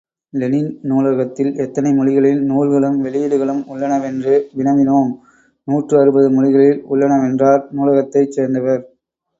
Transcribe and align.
Lenin 0.33 0.69
நூலகத்தில், 0.83 1.51
எத்தனை 1.57 1.91
மொழிகளில் 1.93 2.41
நூல்களும் 2.47 2.97
வெளியீடுகளும் 3.03 3.61
உள்ளனவென்று 3.67 4.35
வினவினோம், 4.57 5.11
நூற்று 5.67 5.95
அறுபது 6.01 6.29
மொழிகளில் 6.31 6.83
உள்ளனவென்றார் 6.89 7.63
நூலகத்தைச் 7.77 8.35
சேர்ந்தவர். 8.37 8.83